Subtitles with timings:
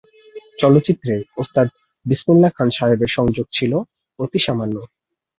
[0.59, 1.67] চলচ্চিত্রে ওস্তাদ
[2.05, 3.71] বিসমিল্লাহ খান সাহেবের সংযোগ ছিল
[4.19, 4.75] অতি সামান্য।